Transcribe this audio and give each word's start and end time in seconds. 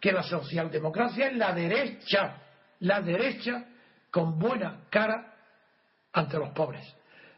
que 0.00 0.12
la 0.12 0.22
socialdemocracia 0.22 1.28
es 1.28 1.36
la 1.36 1.52
derecha, 1.52 2.36
la 2.80 3.00
derecha 3.00 3.66
con 4.10 4.38
buena 4.38 4.86
cara 4.90 5.34
ante 6.12 6.38
los 6.38 6.50
pobres. 6.50 6.86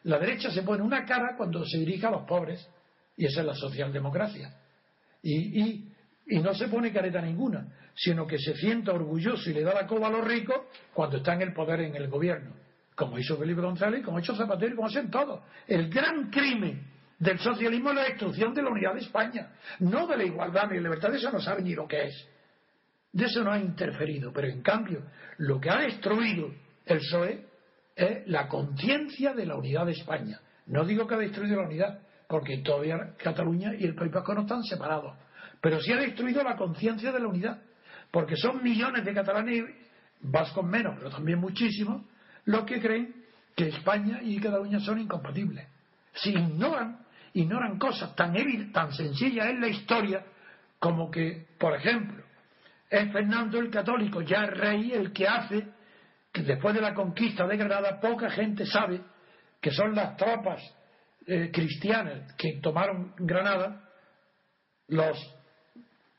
La 0.04 0.18
derecha 0.18 0.50
se 0.50 0.62
pone 0.62 0.82
una 0.82 1.04
cara 1.04 1.36
cuando 1.36 1.64
se 1.64 1.78
dirige 1.78 2.06
a 2.06 2.10
los 2.10 2.22
pobres, 2.22 2.66
y 3.16 3.26
esa 3.26 3.40
es 3.40 3.46
la 3.46 3.54
socialdemocracia. 3.54 4.54
Y, 5.22 5.60
y, 5.60 5.88
no 6.40 6.54
se 6.54 6.68
pone 6.68 6.92
careta 6.92 7.20
ninguna, 7.20 7.68
sino 7.94 8.26
que 8.26 8.38
se 8.38 8.54
sienta 8.54 8.92
orgulloso 8.92 9.50
y 9.50 9.52
le 9.52 9.62
da 9.62 9.74
la 9.74 9.86
coba 9.86 10.08
a 10.08 10.10
los 10.10 10.26
ricos 10.26 10.56
cuando 10.94 11.18
está 11.18 11.34
en 11.34 11.42
el 11.42 11.52
poder 11.52 11.80
en 11.80 11.94
el 11.94 12.08
gobierno, 12.08 12.54
como 12.96 13.18
hizo 13.18 13.36
Felipe 13.36 13.60
González, 13.60 14.04
como 14.04 14.16
ha 14.16 14.20
hecho 14.20 14.34
Zapatero, 14.34 14.74
como 14.74 14.88
hacen 14.88 15.10
todos. 15.10 15.42
El 15.66 15.90
gran 15.90 16.30
crimen 16.30 16.84
del 17.18 17.38
socialismo 17.38 17.90
es 17.90 17.96
la 17.96 18.04
destrucción 18.04 18.54
de 18.54 18.62
la 18.62 18.70
unidad 18.70 18.94
de 18.94 19.00
España, 19.00 19.52
no 19.80 20.06
de 20.06 20.16
la 20.16 20.24
igualdad 20.24 20.68
ni 20.70 20.76
la 20.76 20.82
libertad, 20.84 21.14
eso 21.14 21.30
no 21.30 21.40
sabe 21.40 21.62
ni 21.62 21.74
lo 21.74 21.86
que 21.86 22.06
es. 22.06 22.28
De 23.12 23.26
eso 23.26 23.44
no 23.44 23.52
ha 23.52 23.58
interferido, 23.58 24.32
pero 24.32 24.48
en 24.48 24.62
cambio, 24.62 25.02
lo 25.38 25.60
que 25.60 25.70
ha 25.70 25.78
destruido 25.78 26.50
el 26.86 26.98
PSOE 26.98 27.46
es 27.94 28.26
la 28.26 28.48
conciencia 28.48 29.34
de 29.34 29.44
la 29.44 29.56
unidad 29.56 29.86
de 29.86 29.92
España. 29.92 30.40
No 30.66 30.84
digo 30.84 31.06
que 31.06 31.14
ha 31.14 31.18
destruido 31.18 31.56
la 31.60 31.68
unidad, 31.68 31.98
porque 32.26 32.58
todavía 32.58 33.14
Cataluña 33.18 33.74
y 33.74 33.84
el 33.84 33.94
País 33.94 34.10
Vasco 34.10 34.34
no 34.34 34.42
están 34.42 34.62
separados, 34.62 35.14
pero 35.60 35.80
sí 35.80 35.92
ha 35.92 35.96
destruido 35.96 36.42
la 36.42 36.56
conciencia 36.56 37.12
de 37.12 37.20
la 37.20 37.28
unidad, 37.28 37.60
porque 38.10 38.36
son 38.36 38.62
millones 38.62 39.04
de 39.04 39.12
catalanes 39.12 39.64
vascos 40.20 40.64
menos, 40.64 40.94
pero 40.96 41.10
también 41.10 41.38
muchísimos, 41.38 42.02
los 42.46 42.64
que 42.64 42.80
creen 42.80 43.14
que 43.54 43.68
España 43.68 44.20
y 44.22 44.40
Cataluña 44.40 44.80
son 44.80 45.00
incompatibles. 45.00 45.66
Si 46.14 46.30
ignoran, 46.30 47.04
ignoran 47.34 47.78
cosas 47.78 48.14
tan, 48.16 48.34
tan 48.72 48.92
sencillas 48.92 49.46
en 49.48 49.60
la 49.60 49.68
historia 49.68 50.24
como 50.78 51.10
que, 51.10 51.46
por 51.58 51.74
ejemplo, 51.74 52.24
es 52.92 53.10
Fernando 53.10 53.58
el 53.58 53.70
Católico, 53.70 54.20
ya 54.20 54.44
rey, 54.44 54.92
el 54.92 55.12
que 55.14 55.26
hace 55.26 55.66
que 56.30 56.42
después 56.42 56.74
de 56.74 56.82
la 56.82 56.92
conquista 56.92 57.46
de 57.46 57.56
Granada 57.56 57.98
poca 57.98 58.28
gente 58.28 58.66
sabe 58.66 59.00
que 59.62 59.70
son 59.70 59.94
las 59.94 60.14
tropas 60.16 60.60
eh, 61.26 61.50
cristianas 61.50 62.34
que 62.34 62.60
tomaron 62.60 63.14
Granada, 63.16 63.88
los 64.88 65.16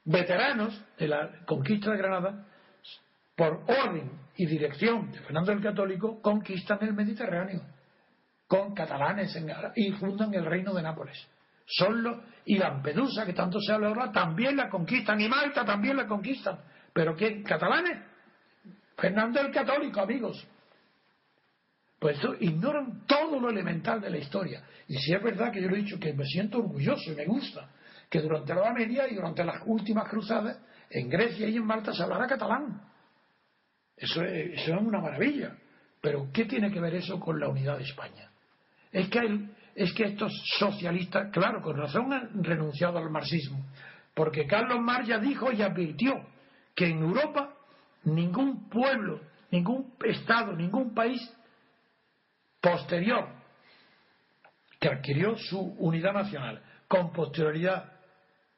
veteranos 0.05 0.83
de 0.97 1.07
la 1.07 1.45
conquista 1.45 1.91
de 1.91 1.97
Granada, 1.97 2.47
por 3.35 3.63
orden 3.67 4.11
y 4.35 4.47
dirección 4.47 5.11
de 5.11 5.19
Fernando 5.19 5.51
el 5.51 5.61
Católico, 5.61 6.21
conquistan 6.23 6.79
el 6.81 6.94
Mediterráneo 6.94 7.61
con 8.47 8.73
catalanes 8.73 9.38
y 9.75 9.91
fundan 9.91 10.33
el 10.33 10.45
reino 10.45 10.73
de 10.73 10.81
Nápoles. 10.81 11.27
Son 11.66 12.03
los, 12.03 12.17
y 12.45 12.58
Lampedusa, 12.58 13.25
que 13.25 13.33
tanto 13.33 13.59
se 13.59 13.72
habla 13.72 13.88
ahora, 13.88 14.11
también 14.11 14.58
la 14.58 14.69
conquistan, 14.69 15.19
y 15.22 15.28
Malta 15.28 15.64
también 15.64 15.97
la 15.97 16.08
conquistan. 16.08 16.59
¿Pero 16.94 17.16
quién? 17.16 17.44
¿Catalanes? 17.44 18.00
Fernando 18.97 19.39
el 19.42 19.52
Católico, 19.52 20.02
amigos. 20.02 20.45
Pues 22.00 22.19
ignoran 22.41 23.06
todo 23.08 23.39
lo 23.39 23.50
elemental 23.50 24.02
de 24.02 24.09
la 24.09 24.17
historia. 24.17 24.61
Y 24.88 24.97
si 24.97 25.14
es 25.14 25.23
verdad 25.23 25.52
que 25.52 25.61
yo 25.61 25.69
lo 25.69 25.75
he 25.75 25.80
dicho 25.80 26.00
que 26.00 26.14
me 26.14 26.25
siento 26.25 26.59
orgulloso 26.59 27.11
y 27.11 27.16
me 27.16 27.25
gusta 27.25 27.69
que 28.09 28.19
durante 28.19 28.53
la 28.53 28.73
Media 28.73 29.08
y 29.09 29.16
durante 29.16 29.44
las 29.44 29.61
últimas 29.66 30.08
cruzadas, 30.09 30.59
en 30.89 31.09
Grecia 31.09 31.47
y 31.47 31.58
en 31.58 31.66
Malta 31.66 31.94
se 31.94 32.03
hablara 32.03 32.28
catalán. 32.28 32.81
Eso 33.97 34.22
es, 34.22 34.59
eso 34.59 34.75
es 34.75 34.81
una 34.81 35.00
maravilla. 35.00 35.56
Pero 36.02 36.30
¿qué 36.31 36.45
tiene 36.45 36.69
que 36.69 36.80
ver 36.80 36.95
eso 36.95 37.19
con 37.19 37.39
la 37.39 37.47
unidad 37.47 37.78
de 37.78 37.86
España? 37.86 38.30
Es 38.91 39.09
que, 39.09 39.19
es 39.75 39.93
que 39.93 40.03
estos 40.03 40.31
socialistas, 40.59 41.31
claro, 41.31 41.61
con 41.61 41.77
razón 41.77 42.11
han 42.13 42.43
renunciado 42.43 42.97
al 42.97 43.09
marxismo. 43.09 43.66
Porque 44.13 44.45
Carlos 44.45 44.79
Marx 44.79 45.07
ya 45.07 45.17
dijo 45.17 45.52
y 45.52 45.61
advirtió 45.61 46.13
que 46.75 46.88
en 46.88 46.99
Europa 46.99 47.53
ningún 48.03 48.69
pueblo, 48.69 49.21
ningún 49.51 49.94
Estado, 50.03 50.55
ningún 50.55 50.94
país 50.94 51.21
posterior 52.61 53.27
que 54.79 54.89
adquirió 54.89 55.35
su 55.38 55.59
unidad 55.59 56.13
nacional 56.13 56.61
con 56.88 57.11
posterioridad 57.11 57.91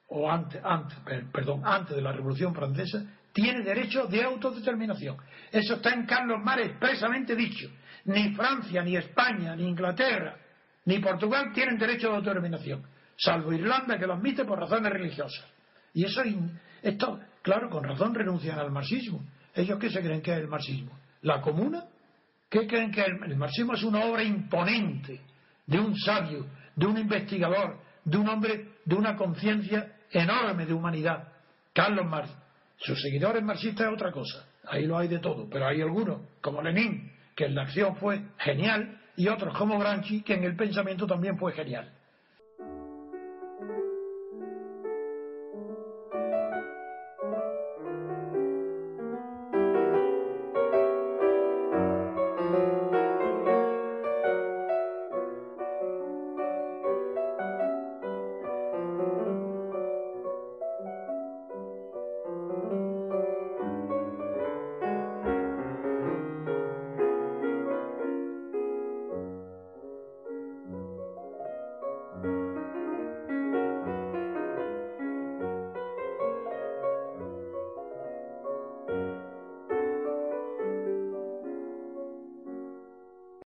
o 0.07 0.29
antes, 0.29 0.61
antes, 0.63 0.97
perdón, 1.31 1.61
antes 1.65 1.95
de 1.95 2.01
la 2.01 2.11
Revolución 2.11 2.53
Francesa, 2.53 3.03
tiene 3.31 3.63
derecho 3.63 4.07
de 4.07 4.23
autodeterminación. 4.23 5.17
Eso 5.51 5.75
está 5.75 5.93
en 5.93 6.05
Carlos 6.05 6.41
Mar 6.43 6.59
expresamente 6.59 7.35
dicho. 7.35 7.69
Ni 8.05 8.33
Francia, 8.33 8.81
ni 8.83 8.95
España, 8.95 9.55
ni 9.55 9.67
Inglaterra, 9.67 10.37
ni 10.85 10.99
Portugal 10.99 11.51
tienen 11.53 11.77
derecho 11.77 12.09
de 12.09 12.15
autodeterminación, 12.17 12.83
salvo 13.17 13.53
Irlanda 13.53 13.97
que 13.97 14.05
lo 14.05 14.13
admite 14.13 14.45
por 14.45 14.59
razones 14.59 14.91
religiosas. 14.91 15.45
Y 15.93 16.05
eso, 16.05 16.21
esto, 16.81 17.19
claro, 17.41 17.69
con 17.69 17.83
razón 17.83 18.13
renuncian 18.13 18.59
al 18.59 18.71
marxismo. 18.71 19.23
¿Ellos 19.53 19.79
qué 19.79 19.89
se 19.89 20.01
creen 20.01 20.21
que 20.21 20.31
es 20.31 20.39
el 20.39 20.47
marxismo? 20.47 20.91
¿La 21.21 21.41
comuna? 21.41 21.85
¿Qué 22.49 22.67
creen 22.67 22.91
que 22.91 23.01
el, 23.01 23.23
el 23.23 23.37
marxismo 23.37 23.73
es 23.73 23.83
una 23.83 24.05
obra 24.05 24.23
imponente 24.23 25.21
de 25.65 25.79
un 25.79 25.97
sabio, 25.97 26.45
de 26.75 26.85
un 26.85 26.97
investigador, 26.97 27.79
de 28.03 28.17
un 28.17 28.29
hombre 28.29 28.75
de 28.83 28.95
una 28.95 29.15
conciencia 29.15 29.93
enorme 30.11 30.65
de 30.65 30.73
humanidad? 30.73 31.29
Carlos 31.73 32.05
Marx. 32.05 32.29
Sus 32.77 33.01
seguidores 33.01 33.41
marxistas 33.43 33.87
es 33.87 33.93
otra 33.93 34.11
cosa. 34.11 34.45
Ahí 34.67 34.85
lo 34.85 34.97
hay 34.97 35.07
de 35.07 35.19
todo. 35.19 35.47
Pero 35.49 35.67
hay 35.67 35.81
algunos, 35.81 36.21
como 36.41 36.61
Lenin, 36.61 37.11
que 37.35 37.45
en 37.45 37.55
la 37.55 37.63
acción 37.63 37.95
fue 37.95 38.21
genial, 38.37 38.99
y 39.17 39.27
otros 39.27 39.57
como 39.57 39.79
Gramsci, 39.79 40.21
que 40.21 40.33
en 40.33 40.43
el 40.43 40.55
pensamiento 40.55 41.07
también 41.07 41.37
fue 41.37 41.53
genial. 41.53 41.91